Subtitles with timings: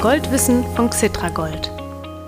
[0.00, 1.72] Goldwissen von Xitragold,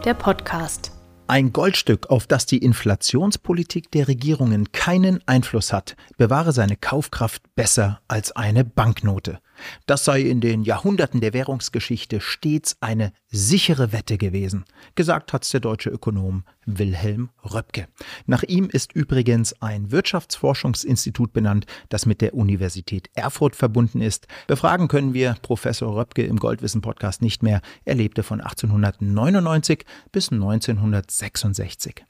[0.05, 0.91] der Podcast.
[1.29, 8.01] Ein Goldstück, auf das die Inflationspolitik der Regierungen keinen Einfluss hat, bewahre seine Kaufkraft besser
[8.09, 9.39] als eine Banknote.
[9.87, 14.65] Das sei in den Jahrhunderten der Währungsgeschichte stets eine sichere Wette gewesen.
[14.95, 17.89] Gesagt hat's der deutsche Ökonom Wilhelm Röpke.
[18.27, 24.27] Nach ihm ist übrigens ein Wirtschaftsforschungsinstitut benannt, das mit der Universität Erfurt verbunden ist.
[24.47, 27.61] Befragen können wir Professor Röpke im Goldwissen Podcast nicht mehr.
[27.85, 32.05] Er lebte von 1899 bis 1966.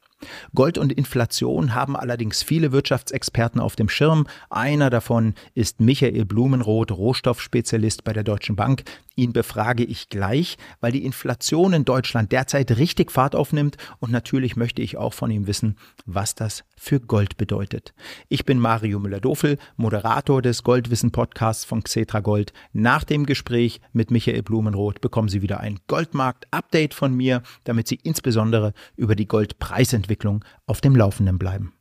[0.55, 4.27] Gold und Inflation haben allerdings viele Wirtschaftsexperten auf dem Schirm.
[4.48, 8.84] Einer davon ist Michael Blumenroth, Rohstoffspezialist bei der Deutschen Bank.
[9.17, 14.57] Ihn befrage ich gleich, weil die Inflation in Deutschland derzeit richtig Fahrt aufnimmt und natürlich
[14.57, 17.93] möchte ich auch von ihm wissen, was das für Gold bedeutet.
[18.29, 22.52] Ich bin Mario Müller-Dofel, Moderator des Goldwissen Podcasts von Xetra Gold.
[22.73, 27.99] Nach dem Gespräch mit Michael Blumenroth bekommen Sie wieder ein Goldmarkt-Update von mir, damit Sie
[28.02, 31.74] insbesondere über die Goldpreisentwicklung auf dem Laufenden bleiben.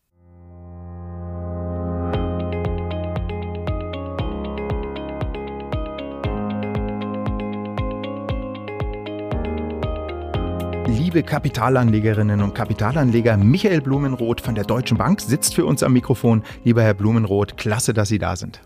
[11.10, 16.44] Liebe Kapitalanlegerinnen und Kapitalanleger, Michael Blumenroth von der Deutschen Bank sitzt für uns am Mikrofon.
[16.64, 18.62] Lieber Herr Blumenroth, klasse, dass Sie da sind.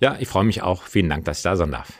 [0.00, 0.84] Ja, ich freue mich auch.
[0.84, 1.92] Vielen Dank, dass ich da sein darf.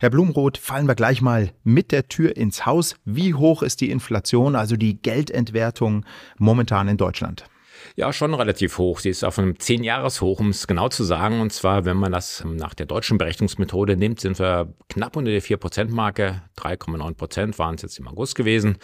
[0.00, 2.96] Herr Blumenroth, fallen wir gleich mal mit der Tür ins Haus.
[3.04, 6.04] Wie hoch ist die Inflation, also die Geldentwertung
[6.38, 7.44] momentan in Deutschland?
[7.96, 9.00] Ja, schon relativ hoch.
[9.00, 11.40] Sie ist auf einem 10-Jahres-Hoch, um es genau zu sagen.
[11.40, 15.42] Und zwar, wenn man das nach der deutschen Berechnungsmethode nimmt, sind wir knapp unter der
[15.42, 16.42] 4%-Marke.
[16.58, 18.78] 3,9 Prozent waren es jetzt im August gewesen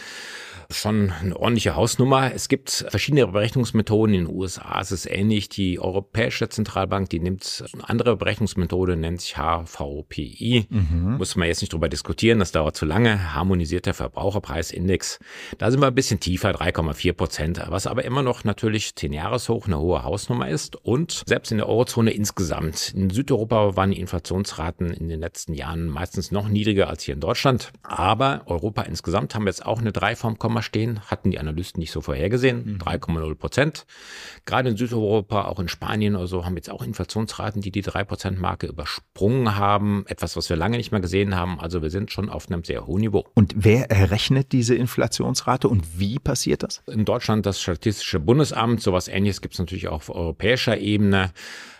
[0.70, 2.32] schon eine ordentliche Hausnummer.
[2.34, 4.14] Es gibt verschiedene Berechnungsmethoden.
[4.14, 5.48] In den USA ist es ähnlich.
[5.48, 10.66] Die Europäische Zentralbank, die nimmt eine andere Berechnungsmethode, nennt sich HVPI.
[10.68, 11.16] Mhm.
[11.18, 13.34] Muss man jetzt nicht drüber diskutieren, das dauert zu lange.
[13.34, 15.18] Harmonisierter Verbraucherpreisindex.
[15.58, 19.66] Da sind wir ein bisschen tiefer, 3,4 Prozent, was aber immer noch natürlich 10 Jahreshoch
[19.66, 20.76] eine hohe Hausnummer ist.
[20.76, 22.92] Und selbst in der Eurozone insgesamt.
[22.94, 27.20] In Südeuropa waren die Inflationsraten in den letzten Jahren meistens noch niedriger als hier in
[27.20, 27.72] Deutschland.
[27.82, 31.90] Aber Europa insgesamt haben jetzt auch eine 3 vom Komma stehen, hatten die Analysten nicht
[31.90, 32.78] so vorhergesehen, mhm.
[32.78, 33.86] 3,0 Prozent.
[34.44, 38.04] Gerade in Südeuropa, auch in Spanien oder so, haben jetzt auch Inflationsraten, die die 3
[38.04, 40.04] Prozent Marke übersprungen haben.
[40.06, 41.58] Etwas, was wir lange nicht mehr gesehen haben.
[41.58, 43.24] Also wir sind schon auf einem sehr hohen Niveau.
[43.34, 46.82] Und wer errechnet diese Inflationsrate und wie passiert das?
[46.86, 48.83] In Deutschland das Statistische Bundesamt.
[48.84, 51.32] Sowas ähnliches gibt es natürlich auch auf europäischer Ebene.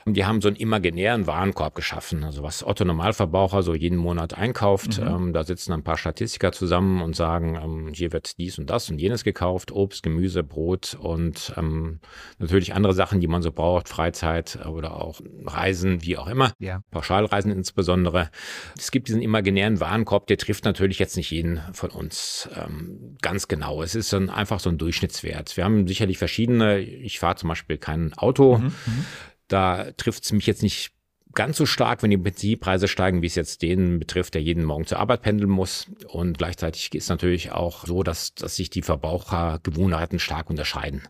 [0.07, 5.01] Die haben so einen imaginären Warenkorb geschaffen, also was Otto Normalverbraucher so jeden Monat einkauft.
[5.01, 5.07] Mhm.
[5.07, 8.91] Ähm, da sitzen ein paar Statistiker zusammen und sagen, ähm, hier wird dies und das
[8.91, 12.01] und jenes gekauft, Obst, Gemüse, Brot und ähm,
[12.39, 16.81] natürlich andere Sachen, die man so braucht, Freizeit oder auch Reisen, wie auch immer, ja.
[16.91, 18.31] Pauschalreisen insbesondere.
[18.79, 23.49] Es gibt diesen imaginären Warenkorb, der trifft natürlich jetzt nicht jeden von uns ähm, ganz
[23.49, 23.83] genau.
[23.83, 25.57] Es ist dann einfach so ein Durchschnittswert.
[25.57, 28.59] Wir haben sicherlich verschiedene, ich fahre zum Beispiel kein Auto.
[28.59, 28.73] Mhm.
[29.49, 30.95] Da trifft es mich jetzt nicht
[31.35, 34.87] ganz so stark, wenn die Benzinpreise steigen, wie es jetzt den betrifft, der jeden Morgen
[34.87, 35.87] zur Arbeit pendeln muss.
[36.09, 41.03] Und gleichzeitig ist natürlich auch so, dass, dass sich die Verbrauchergewohnheiten stark unterscheiden.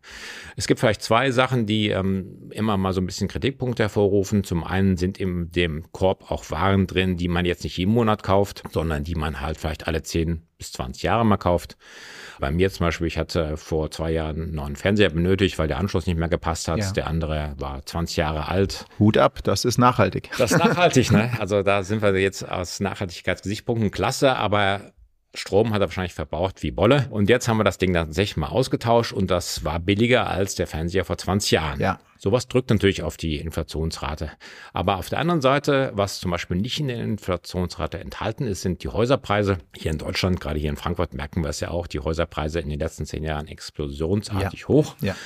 [0.56, 4.44] Es gibt vielleicht zwei Sachen, die ähm, immer mal so ein bisschen Kritikpunkte hervorrufen.
[4.44, 8.22] Zum einen sind in dem Korb auch Waren drin, die man jetzt nicht jeden Monat
[8.22, 11.76] kauft, sondern die man halt vielleicht alle 10 bis 20 Jahre mal kauft.
[12.40, 15.78] Bei mir zum Beispiel, ich hatte vor zwei Jahren einen neuen Fernseher benötigt, weil der
[15.78, 16.78] Anschluss nicht mehr gepasst hat.
[16.78, 16.92] Ja.
[16.92, 18.86] Der andere war 20 Jahre alt.
[18.98, 20.30] Hut ab, das ist nachhaltig.
[20.38, 21.30] Das ist nachhaltig, ne?
[21.38, 24.92] Also da sind wir jetzt aus Nachhaltigkeitsgesichtspunkten klasse, aber
[25.34, 27.08] Strom hat er wahrscheinlich verbraucht wie Bolle.
[27.10, 30.54] Und jetzt haben wir das Ding dann tatsächlich mal ausgetauscht und das war billiger als
[30.54, 31.80] der Fernseher vor 20 Jahren.
[31.80, 31.98] Ja.
[32.16, 34.30] Sowas drückt natürlich auf die Inflationsrate.
[34.72, 38.82] Aber auf der anderen Seite, was zum Beispiel nicht in der Inflationsrate enthalten ist, sind
[38.82, 39.58] die Häuserpreise.
[39.76, 42.70] Hier in Deutschland, gerade hier in Frankfurt, merken wir es ja auch, die Häuserpreise in
[42.70, 44.68] den letzten zehn Jahren explosionsartig ja.
[44.68, 44.94] hoch.
[45.00, 45.16] Ja.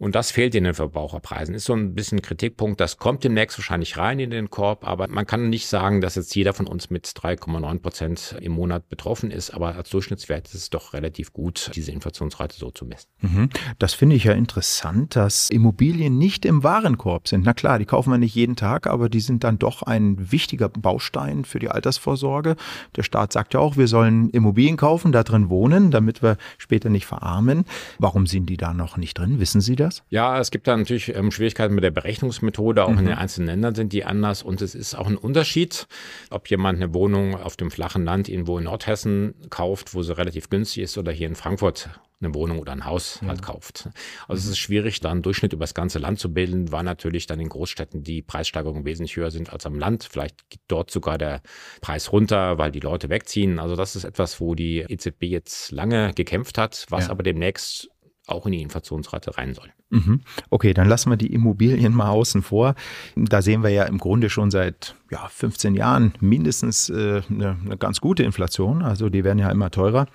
[0.00, 1.54] Und das fehlt in den Verbraucherpreisen.
[1.54, 2.80] Ist so ein bisschen Kritikpunkt.
[2.80, 6.34] Das kommt demnächst wahrscheinlich rein in den Korb, aber man kann nicht sagen, dass jetzt
[6.34, 9.50] jeder von uns mit 3,9 Prozent im Monat betroffen ist.
[9.50, 13.10] Aber als Durchschnittswert ist es doch relativ gut, diese Inflationsrate so zu messen.
[13.20, 13.50] Mhm.
[13.78, 17.44] Das finde ich ja interessant, dass Immobilien nicht im Warenkorb sind.
[17.44, 20.70] Na klar, die kaufen wir nicht jeden Tag, aber die sind dann doch ein wichtiger
[20.70, 22.56] Baustein für die Altersvorsorge.
[22.96, 26.88] Der Staat sagt ja auch, wir sollen Immobilien kaufen, da drin wohnen, damit wir später
[26.88, 27.66] nicht verarmen.
[27.98, 29.40] Warum sind die da noch nicht drin?
[29.40, 29.89] Wissen Sie das?
[29.90, 30.02] Anders?
[30.08, 32.84] Ja, es gibt da natürlich ähm, Schwierigkeiten mit der Berechnungsmethode.
[32.84, 32.98] Auch mhm.
[32.98, 34.42] in den einzelnen Ländern sind die anders.
[34.42, 35.86] Und es ist auch ein Unterschied,
[36.30, 40.50] ob jemand eine Wohnung auf dem flachen Land irgendwo in Nordhessen kauft, wo sie relativ
[40.50, 41.90] günstig ist, oder hier in Frankfurt
[42.22, 43.28] eine Wohnung oder ein Haus ja.
[43.28, 43.88] halt kauft.
[44.28, 44.36] Also mhm.
[44.38, 47.40] es ist schwierig, da einen Durchschnitt über das ganze Land zu bilden, weil natürlich dann
[47.40, 50.06] in Großstädten die Preissteigerungen wesentlich höher sind als am Land.
[50.10, 51.40] Vielleicht geht dort sogar der
[51.80, 53.58] Preis runter, weil die Leute wegziehen.
[53.58, 57.10] Also das ist etwas, wo die EZB jetzt lange gekämpft hat, was ja.
[57.10, 57.88] aber demnächst
[58.26, 59.72] auch in die Inflationsrate rein soll.
[59.90, 60.20] Mhm.
[60.48, 62.74] Okay, dann lassen wir die Immobilien mal außen vor.
[63.16, 67.76] Da sehen wir ja im Grunde schon seit ja, 15 Jahren mindestens äh, eine, eine
[67.76, 68.82] ganz gute Inflation.
[68.82, 70.06] Also die werden ja immer teurer,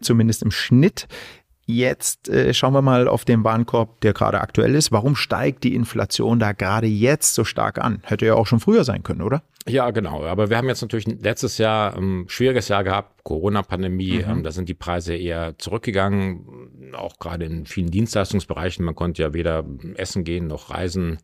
[0.00, 1.06] zumindest im Schnitt.
[1.66, 4.90] Jetzt äh, schauen wir mal auf den Warenkorb, der gerade aktuell ist.
[4.90, 8.00] Warum steigt die Inflation da gerade jetzt so stark an?
[8.02, 9.42] Hätte ja auch schon früher sein können, oder?
[9.68, 10.24] Ja, genau.
[10.24, 14.22] Aber wir haben jetzt natürlich letztes Jahr ein ähm, schwieriges Jahr gehabt, Corona-Pandemie.
[14.24, 14.30] Mhm.
[14.30, 16.46] Ähm, da sind die Preise eher zurückgegangen,
[16.94, 18.84] auch gerade in vielen Dienstleistungsbereichen.
[18.84, 19.64] Man konnte ja weder
[19.94, 21.18] essen gehen noch reisen.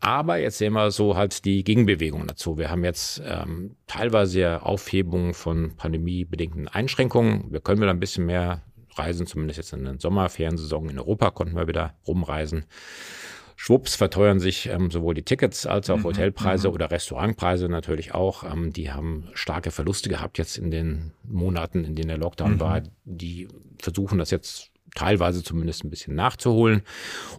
[0.00, 2.58] Aber jetzt sehen wir so halt die Gegenbewegung dazu.
[2.58, 7.50] Wir haben jetzt ähm, teilweise Aufhebungen von pandemiebedingten Einschränkungen.
[7.50, 8.62] Wir können wieder ein bisschen mehr
[8.94, 12.66] reisen, zumindest jetzt in der Sommerferiensaison in Europa konnten wir wieder rumreisen.
[13.58, 16.74] Schwupps verteuern sich ähm, sowohl die Tickets als auch mhm, Hotelpreise mhm.
[16.74, 18.44] oder Restaurantpreise natürlich auch.
[18.44, 22.60] Ähm, die haben starke Verluste gehabt jetzt in den Monaten, in denen der Lockdown mhm.
[22.60, 22.82] war.
[23.04, 23.48] Die
[23.80, 26.82] versuchen das jetzt teilweise zumindest ein bisschen nachzuholen.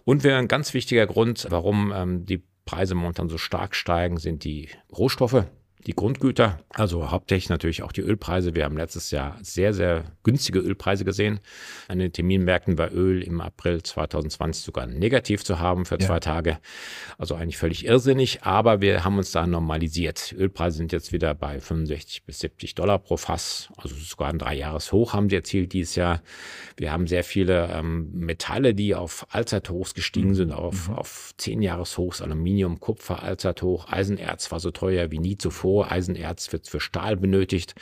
[0.04, 4.44] Und wäre ein ganz wichtiger Grund, warum ähm, die Preise momentan so stark steigen, sind
[4.44, 5.44] die Rohstoffe
[5.88, 8.54] die Grundgüter, also hauptsächlich natürlich auch die Ölpreise.
[8.54, 11.40] Wir haben letztes Jahr sehr, sehr günstige Ölpreise gesehen.
[11.88, 16.06] An den Terminmärkten war Öl im April 2020 sogar negativ zu haben für ja.
[16.06, 16.58] zwei Tage.
[17.16, 20.34] Also eigentlich völlig irrsinnig, aber wir haben uns da normalisiert.
[20.38, 25.14] Ölpreise sind jetzt wieder bei 65 bis 70 Dollar pro Fass, also sogar ein Dreijahreshoch
[25.14, 26.20] haben sie erzielt dieses Jahr.
[26.76, 30.96] Wir haben sehr viele ähm, Metalle, die auf Allzeithochs gestiegen sind, auf, mhm.
[30.96, 36.68] auf zehn Jahreshochs, Aluminium, Kupfer, Allzeithoch, Eisenerz war so teuer wie nie zuvor Eisenerz wird
[36.68, 37.74] für Stahl benötigt.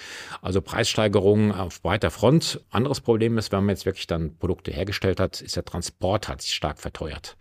[0.43, 2.61] Also Preissteigerungen auf breiter Front.
[2.71, 6.43] Anderes Problem ist, wenn man jetzt wirklich dann Produkte hergestellt hat, ist der Transport hat
[6.43, 7.37] sich stark verteuert.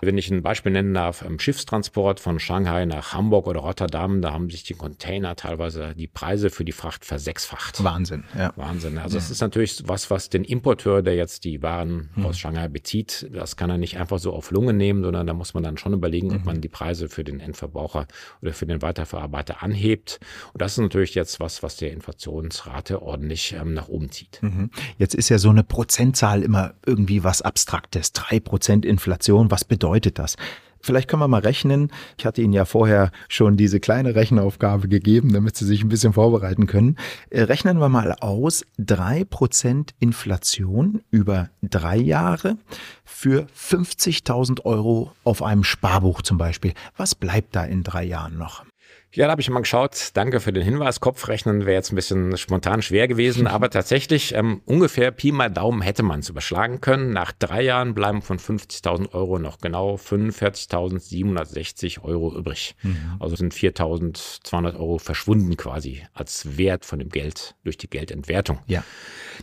[0.00, 4.32] Wenn ich ein Beispiel nennen darf, im Schiffstransport von Shanghai nach Hamburg oder Rotterdam, da
[4.32, 7.82] haben sich die Container teilweise die Preise für die Fracht versechsfacht.
[7.84, 8.52] Wahnsinn, ja.
[8.56, 8.98] Wahnsinn.
[8.98, 9.32] Also es ja.
[9.32, 12.26] ist natürlich was, was den Importeur, der jetzt die Waren hm.
[12.26, 15.52] aus Shanghai bezieht, das kann er nicht einfach so auf Lunge nehmen, sondern da muss
[15.54, 16.36] man dann schon überlegen, mhm.
[16.36, 18.06] ob man die Preise für den Endverbraucher
[18.40, 20.20] oder für den Weiterverarbeiter anhebt.
[20.52, 24.42] Und das ist natürlich jetzt was, was der Inflationsrate ordentlich ähm, nach oben zieht.
[24.42, 24.70] Mhm.
[24.98, 28.12] Jetzt ist ja so eine Prozentzahl immer irgendwie was Abstraktes.
[28.12, 30.36] Drei Prozent Inflation, was bedeutet bedeutet das?
[30.82, 31.90] Vielleicht können wir mal rechnen.
[32.16, 36.14] Ich hatte Ihnen ja vorher schon diese kleine Rechenaufgabe gegeben, damit Sie sich ein bisschen
[36.14, 36.96] vorbereiten können.
[37.28, 42.56] Äh, rechnen wir mal aus, drei Prozent Inflation über drei Jahre
[43.04, 46.72] für 50.000 Euro auf einem Sparbuch zum Beispiel.
[46.96, 48.64] Was bleibt da in drei Jahren noch?
[49.12, 50.10] Ja, da habe ich mal geschaut.
[50.14, 51.00] Danke für den Hinweis.
[51.00, 55.82] Kopfrechnen wäre jetzt ein bisschen spontan schwer gewesen, aber tatsächlich ähm, ungefähr Pi mal Daumen
[55.82, 57.12] hätte man es überschlagen können.
[57.12, 62.76] Nach drei Jahren bleiben von 50.000 Euro noch genau 45.760 Euro übrig.
[62.82, 63.16] Mhm.
[63.18, 68.60] Also sind 4.200 Euro verschwunden quasi als Wert von dem Geld durch die Geldentwertung.
[68.66, 68.84] Ja.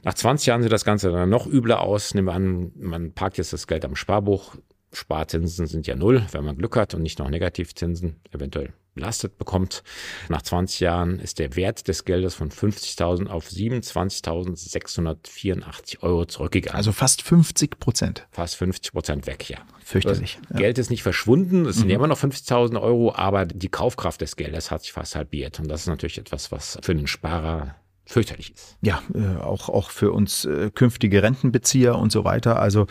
[0.04, 2.14] Nach 20 Jahren sieht das Ganze dann noch übler aus.
[2.14, 4.56] Nehmen wir an, man parkt jetzt das Geld am Sparbuch.
[4.94, 9.84] Sparzinsen sind ja null, wenn man Glück hat und nicht noch Negativzinsen, eventuell belastet bekommt.
[10.28, 16.76] Nach 20 Jahren ist der Wert des Geldes von 50.000 auf 27.684 Euro zurückgegangen.
[16.76, 18.28] Also fast 50 Prozent.
[18.32, 19.60] Fast 50 Prozent weg, ja.
[19.84, 20.38] Fürchterlich.
[20.50, 21.94] Das Geld ist nicht verschwunden, es sind mhm.
[21.94, 25.60] immer noch 50.000 Euro, aber die Kaufkraft des Geldes hat sich fast halbiert.
[25.60, 27.76] Und das ist natürlich etwas, was für den Sparer
[28.06, 28.76] fürchterlich ist.
[28.82, 32.60] Ja, äh, auch, auch für uns äh, künftige Rentenbezieher und so weiter.
[32.60, 32.88] Also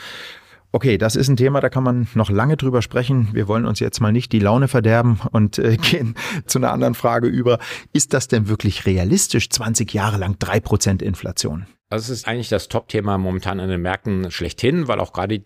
[0.76, 3.30] Okay, das ist ein Thema, da kann man noch lange drüber sprechen.
[3.32, 6.14] Wir wollen uns jetzt mal nicht die Laune verderben und äh, gehen
[6.44, 7.58] zu einer anderen Frage über.
[7.94, 11.64] Ist das denn wirklich realistisch, 20 Jahre lang 3% Inflation?
[11.88, 15.44] Also es ist eigentlich das Top-Thema momentan an den Märkten schlechthin, weil auch gerade die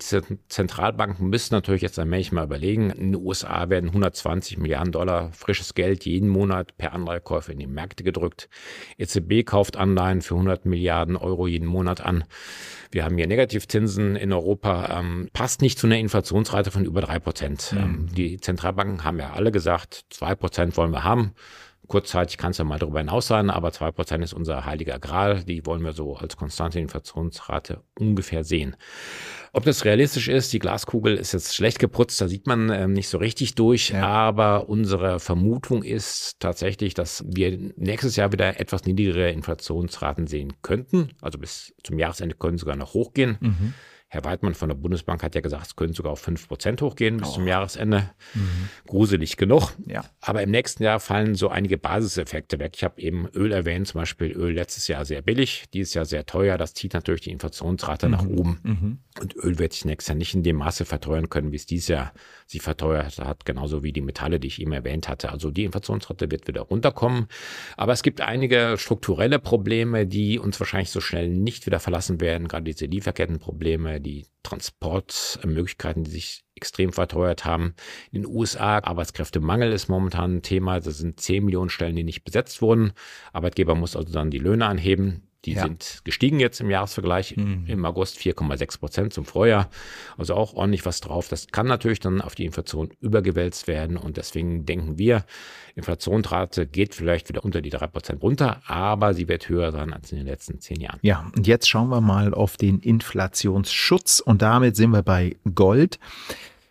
[0.49, 2.89] Zentralbanken müssen natürlich jetzt allmählich mal überlegen.
[2.89, 7.67] In den USA werden 120 Milliarden Dollar frisches Geld jeden Monat per Anleihekäufe in die
[7.67, 8.49] Märkte gedrückt.
[8.97, 12.25] EZB kauft Anleihen für 100 Milliarden Euro jeden Monat an.
[12.91, 17.19] Wir haben hier Negativzinsen in Europa, ähm, passt nicht zu einer Inflationsrate von über drei
[17.19, 17.73] Prozent.
[17.73, 17.79] Mhm.
[17.79, 21.35] Ähm, die Zentralbanken haben ja alle gesagt, zwei Prozent wollen wir haben
[21.91, 25.43] kurzzeitig kann es ja mal darüber hinaus sein, aber 2% ist unser heiliger Gral.
[25.43, 28.77] Die wollen wir so als konstante Inflationsrate ungefähr sehen.
[29.53, 33.09] Ob das realistisch ist, die Glaskugel ist jetzt schlecht geputzt, da sieht man ähm, nicht
[33.09, 34.05] so richtig durch, ja.
[34.05, 41.09] aber unsere Vermutung ist tatsächlich, dass wir nächstes Jahr wieder etwas niedrigere Inflationsraten sehen könnten.
[41.21, 43.37] Also bis zum Jahresende können sogar noch hochgehen.
[43.41, 43.75] Mhm.
[44.13, 47.19] Herr Weidmann von der Bundesbank hat ja gesagt, es könnte sogar auf 5 Prozent hochgehen
[47.19, 47.35] bis oh.
[47.35, 48.11] zum Jahresende.
[48.35, 48.69] Mhm.
[48.89, 49.71] Gruselig genug.
[49.87, 50.05] Ja.
[50.21, 52.73] Aber im nächsten Jahr fallen so einige Basiseffekte weg.
[52.75, 56.27] Ich habe eben Öl erwähnt, zum Beispiel Öl letztes Jahr sehr billig, dieses Jahr sehr
[56.27, 56.59] teuer.
[56.59, 58.13] Das zieht natürlich die Inflationsrate mhm.
[58.13, 58.59] nach oben.
[58.65, 58.99] Mhm.
[59.21, 61.87] Und Öl wird sich nächstes Jahr nicht in dem Maße verteuern können, wie es dieses
[61.87, 62.13] Jahr
[62.47, 65.31] sich verteuert hat, genauso wie die Metalle, die ich eben erwähnt hatte.
[65.31, 67.29] Also die Inflationsrate wird wieder runterkommen.
[67.77, 72.49] Aber es gibt einige strukturelle Probleme, die uns wahrscheinlich so schnell nicht wieder verlassen werden.
[72.49, 77.75] Gerade diese Lieferkettenprobleme, die Transportmöglichkeiten, die sich extrem verteuert haben.
[78.11, 80.81] In den USA Arbeitskräftemangel ist momentan ein Thema.
[80.81, 82.93] Das sind 10 Millionen Stellen, die nicht besetzt wurden.
[83.33, 85.30] Arbeitgeber muss also dann die Löhne anheben.
[85.47, 85.63] Die ja.
[85.63, 87.65] sind gestiegen jetzt im Jahresvergleich mhm.
[87.67, 89.71] im August 4,6 Prozent zum Vorjahr.
[90.19, 91.29] Also auch ordentlich was drauf.
[91.29, 93.97] Das kann natürlich dann auf die Inflation übergewälzt werden.
[93.97, 95.25] Und deswegen denken wir,
[95.77, 100.13] Inflationsrate geht vielleicht wieder unter die drei Prozent runter, aber sie wird höher sein als
[100.13, 100.99] in den letzten zehn Jahren.
[101.03, 104.21] Ja, und jetzt schauen wir mal auf den Inflationsschutz.
[104.21, 105.99] Und damit sind wir bei Gold.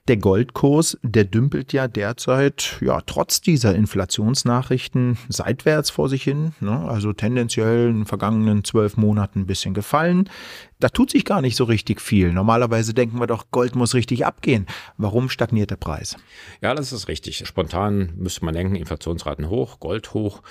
[0.10, 6.54] Der Goldkurs, der dümpelt ja derzeit, ja, trotz dieser Inflationsnachrichten seitwärts vor sich hin.
[6.62, 6.72] Ne?
[6.72, 10.28] Also tendenziell in den vergangenen zwölf Monaten ein bisschen gefallen.
[10.80, 12.34] Da tut sich gar nicht so richtig viel.
[12.34, 14.66] Normalerweise denken wir doch, Gold muss richtig abgehen.
[14.98, 16.16] Warum stagniert der Preis?
[16.60, 17.46] Ja, das ist richtig.
[17.46, 20.42] Spontan müsste man denken, Inflationsraten hoch, Gold hoch.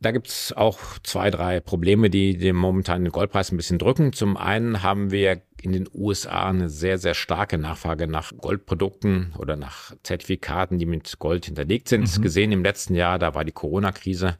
[0.00, 4.12] Da gibt es auch zwei, drei Probleme, die den momentanen Goldpreis ein bisschen drücken.
[4.12, 9.56] Zum einen haben wir in den USA eine sehr, sehr starke Nachfrage nach Goldprodukten oder
[9.56, 12.16] nach Zertifikaten, die mit Gold hinterlegt sind.
[12.16, 12.22] Mhm.
[12.22, 14.36] Gesehen im letzten Jahr, da war die Corona-Krise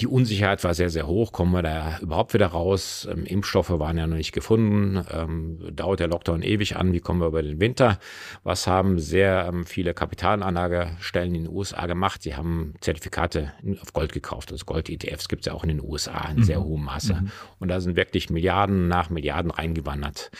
[0.00, 1.30] die Unsicherheit war sehr, sehr hoch.
[1.30, 3.06] Kommen wir da überhaupt wieder raus?
[3.10, 5.04] Ähm, Impfstoffe waren ja noch nicht gefunden.
[5.12, 6.92] Ähm, dauert der Lockdown ewig an?
[6.92, 8.00] Wie kommen wir über den Winter?
[8.42, 12.22] Was haben sehr ähm, viele Kapitalanlagestellen in den USA gemacht?
[12.22, 14.50] Sie haben Zertifikate auf Gold gekauft.
[14.50, 16.42] Also Gold-ETFs gibt es ja auch in den USA in mhm.
[16.42, 17.14] sehr hohem Maße.
[17.14, 17.30] Mhm.
[17.60, 20.32] Und da sind wirklich Milliarden nach Milliarden reingewandert.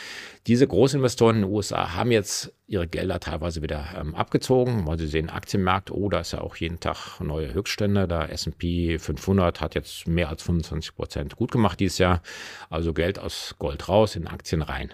[0.47, 5.07] Diese Großinvestoren in den USA haben jetzt ihre Gelder teilweise wieder ähm, abgezogen, weil sie
[5.07, 8.07] sehen, Aktienmarkt, oh, da ist ja auch jeden Tag neue Höchststände.
[8.07, 12.21] Der S&P 500 hat jetzt mehr als 25 Prozent gut gemacht dieses Jahr.
[12.69, 14.93] Also Geld aus Gold raus, in Aktien rein.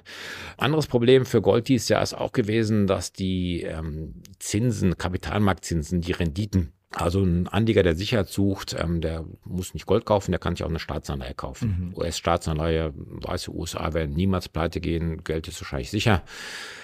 [0.58, 6.12] Anderes Problem für Gold dieses Jahr ist auch gewesen, dass die ähm, Zinsen, Kapitalmarktzinsen, die
[6.12, 10.56] Renditen also ein Anleger, der Sicherheit sucht, ähm, der muss nicht Gold kaufen, der kann
[10.56, 11.92] sich auch eine Staatsanleihe kaufen.
[11.92, 11.98] Mhm.
[11.98, 16.24] US-Staatsanleihe, weiße USA werden niemals pleite gehen, Geld ist wahrscheinlich sicher.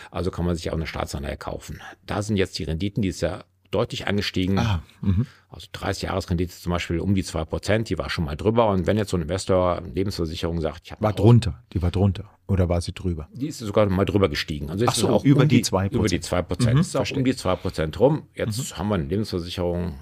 [0.10, 1.82] Also kann man sich auch eine Staatsanleihe kaufen.
[2.06, 4.58] Da sind jetzt die Renditen dieses Jahr deutlich angestiegen.
[4.60, 5.26] Ah, mhm.
[5.50, 8.68] also 30 Jahresrendite zum Beispiel um die 2%, die war schon mal drüber.
[8.70, 11.04] Und wenn jetzt so ein Investor Lebensversicherung sagt, ich habe.
[11.04, 12.26] War drunter, die war drunter.
[12.48, 13.28] Oder war sie drüber?
[13.34, 14.70] Die ist sogar mal drüber gestiegen.
[14.70, 15.94] Also Ach so, auch über um die 2%.
[15.94, 16.74] Über die 2%.
[16.74, 18.24] Mhm, ist auch um die 2% rum.
[18.34, 18.78] Jetzt mhm.
[18.78, 19.96] haben wir eine Lebensversicherung,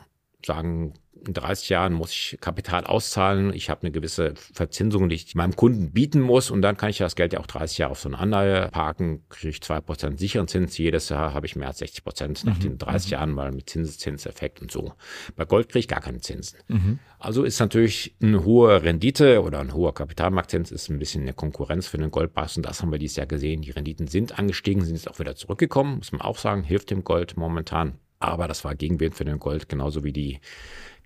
[0.45, 0.93] sagen
[1.25, 3.53] in 30 Jahren muss ich Kapital auszahlen.
[3.53, 6.51] Ich habe eine gewisse Verzinsung, die ich meinem Kunden bieten muss.
[6.51, 9.24] Und dann kann ich das Geld ja auch 30 Jahre auf so eine Anleihe parken,
[9.29, 10.77] kriege ich 2% sicheren Zins.
[10.77, 12.62] Jedes Jahr habe ich mehr als 60 Prozent nach mhm.
[12.62, 13.12] den 30 mhm.
[13.13, 14.93] Jahren, weil mit Zinseszinseffekt und so.
[15.36, 16.60] Bei Gold kriege ich gar keine Zinsen.
[16.67, 17.00] Mhm.
[17.17, 21.88] Also ist natürlich eine hohe Rendite oder ein hoher Kapitalmarktzins ist ein bisschen eine Konkurrenz
[21.88, 22.57] für den Goldpreis.
[22.57, 23.62] Und das haben wir dieses Jahr gesehen.
[23.62, 27.03] Die Renditen sind angestiegen, sind jetzt auch wieder zurückgekommen, muss man auch sagen, hilft dem
[27.03, 28.00] Gold momentan.
[28.19, 30.39] Aber das war Gegenwind für den Gold, genauso wie die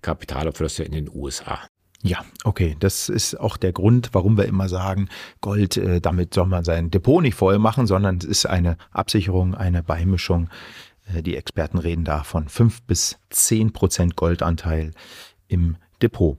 [0.02, 1.58] Kapitalabflüsse in den USA.
[2.02, 2.76] Ja, okay.
[2.80, 5.08] Das ist auch der Grund, warum wir immer sagen,
[5.40, 9.54] Gold, äh, damit soll man sein Depot nicht voll machen, sondern es ist eine Absicherung,
[9.54, 10.48] eine Beimischung.
[11.14, 14.92] Äh, die Experten reden da von fünf bis zehn Prozent Goldanteil
[15.48, 16.38] im Depot.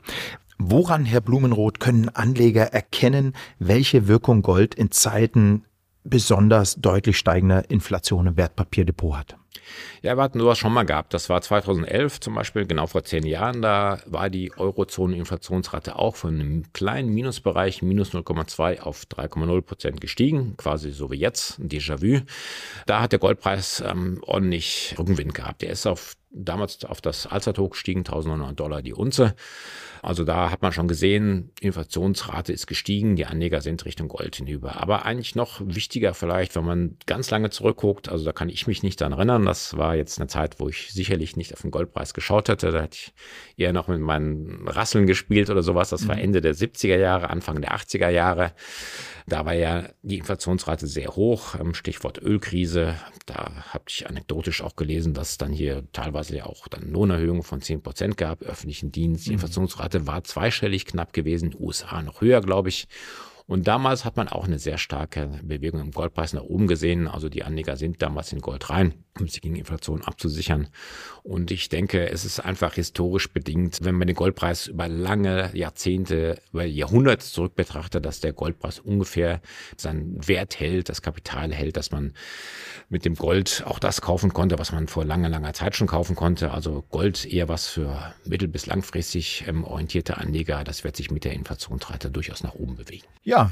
[0.57, 5.65] Woran, Herr Blumenroth, können Anleger erkennen, welche Wirkung Gold in Zeiten
[6.03, 9.37] besonders deutlich steigender Inflation im Wertpapierdepot hat?
[10.01, 11.13] Ja, wir hatten sowas schon mal gehabt.
[11.13, 13.61] Das war 2011 zum Beispiel, genau vor zehn Jahren.
[13.61, 20.55] Da war die Eurozone-Inflationsrate auch von einem kleinen Minusbereich, minus 0,2 auf 3,0 Prozent gestiegen,
[20.57, 22.21] quasi so wie jetzt, Déjà-vu.
[22.87, 25.61] Da hat der Goldpreis ähm, ordentlich Rückenwind gehabt.
[25.61, 29.35] Der ist auf damals auf das Allzeithoch gestiegen, 1900 Dollar die Unze.
[30.01, 34.81] Also da hat man schon gesehen, Inflationsrate ist gestiegen, die Anleger sind Richtung Gold hinüber.
[34.81, 38.81] Aber eigentlich noch wichtiger vielleicht, wenn man ganz lange zurückguckt, also da kann ich mich
[38.81, 42.15] nicht daran erinnern, das war jetzt eine Zeit, wo ich sicherlich nicht auf den Goldpreis
[42.15, 43.13] geschaut hätte, da hätte ich
[43.57, 46.23] eher noch mit meinen Rasseln gespielt oder sowas, das war mhm.
[46.23, 48.53] Ende der 70er Jahre, Anfang der 80er Jahre.
[49.27, 52.95] Da war ja die Inflationsrate sehr hoch, Stichwort Ölkrise.
[53.25, 57.61] Da habe ich anekdotisch auch gelesen, dass dann hier teilweise ja auch dann Lohnerhöhungen von
[57.61, 59.25] 10 Prozent gab, öffentlichen Dienst.
[59.25, 59.35] Die mhm.
[59.35, 62.87] Inflationsrate war zweistellig knapp gewesen, USA noch höher, glaube ich.
[63.47, 67.07] Und damals hat man auch eine sehr starke Bewegung im Goldpreis nach oben gesehen.
[67.07, 68.93] Also die Anleger sind damals in Gold rein.
[69.19, 70.69] um sich gegen Inflation abzusichern.
[71.23, 76.39] Und ich denke, es ist einfach historisch bedingt, wenn man den Goldpreis über lange Jahrzehnte,
[76.51, 79.41] über Jahrhunderte zurück betrachtet, dass der Goldpreis ungefähr
[79.75, 82.13] seinen Wert hält, das Kapital hält, dass man
[82.89, 86.15] mit dem Gold auch das kaufen konnte, was man vor langer, langer Zeit schon kaufen
[86.15, 86.51] konnte.
[86.51, 90.63] Also Gold eher was für mittel- bis langfristig ähm, orientierte Anleger.
[90.63, 93.05] Das wird sich mit der Inflationsrate durchaus nach oben bewegen.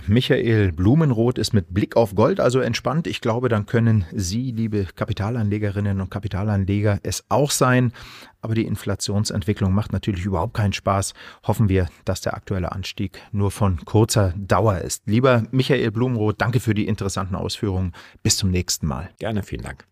[0.07, 3.07] Michael Blumenroth ist mit Blick auf Gold also entspannt.
[3.07, 7.93] Ich glaube, dann können Sie, liebe Kapitalanlegerinnen und Kapitalanleger, es auch sein.
[8.41, 11.13] Aber die Inflationsentwicklung macht natürlich überhaupt keinen Spaß.
[11.47, 15.03] Hoffen wir, dass der aktuelle Anstieg nur von kurzer Dauer ist.
[15.05, 17.93] Lieber Michael Blumenroth, danke für die interessanten Ausführungen.
[18.21, 19.11] Bis zum nächsten Mal.
[19.17, 19.85] Gerne, vielen Dank.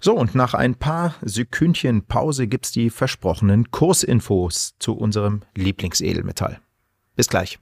[0.00, 6.60] So, und nach ein paar Sekündchen Pause gibt es die versprochenen Kursinfos zu unserem Lieblingsedelmetall.
[7.16, 7.58] Bis gleich.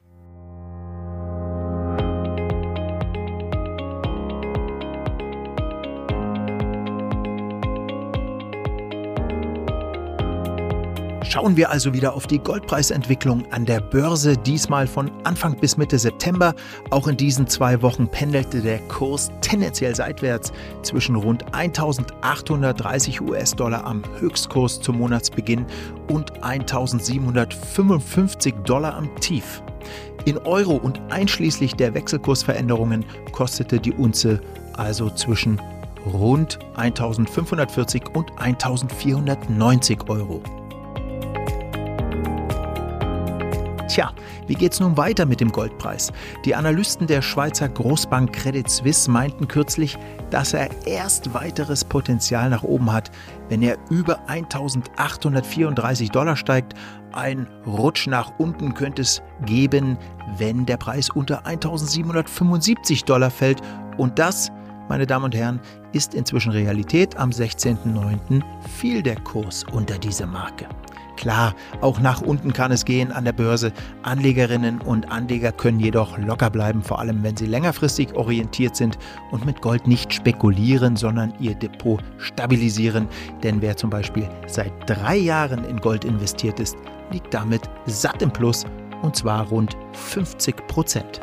[11.33, 15.99] Schauen wir also wieder auf die Goldpreisentwicklung an der Börse, diesmal von Anfang bis Mitte
[15.99, 16.55] September.
[16.91, 24.03] Auch in diesen zwei Wochen pendelte der Kurs tendenziell seitwärts zwischen rund 1830 US-Dollar am
[24.19, 25.65] Höchstkurs zum Monatsbeginn
[26.11, 29.63] und 1755 Dollar am Tief.
[30.27, 34.43] In Euro und einschließlich der Wechselkursveränderungen kostete die Unze
[34.75, 35.59] also zwischen
[36.05, 40.43] rund 1540 und 1490 Euro.
[43.93, 44.11] Tja,
[44.47, 46.15] wie geht's nun weiter mit dem Goldpreis?
[46.47, 49.99] Die Analysten der Schweizer Großbank Credit Suisse meinten kürzlich,
[50.31, 53.11] dass er erst weiteres Potenzial nach oben hat,
[53.51, 56.73] wenn er über 1834 Dollar steigt.
[57.13, 59.99] Ein Rutsch nach unten könnte es geben,
[60.39, 63.61] wenn der Preis unter 1775 Dollar fällt.
[63.99, 64.51] Und das,
[64.89, 65.61] meine Damen und Herren,
[65.93, 67.19] ist inzwischen Realität.
[67.19, 68.43] Am 16.09.
[68.71, 70.67] fiel der Kurs unter diese Marke.
[71.17, 73.73] Klar, auch nach unten kann es gehen an der Börse.
[74.03, 78.99] Anlegerinnen und Anleger können jedoch locker bleiben, vor allem wenn sie längerfristig orientiert sind
[79.31, 83.09] und mit Gold nicht spekulieren, sondern ihr Depot stabilisieren.
[83.43, 86.77] Denn wer zum Beispiel seit drei Jahren in Gold investiert ist,
[87.13, 88.65] liegt damit satt im Plus
[89.03, 91.21] und zwar rund 50 Prozent.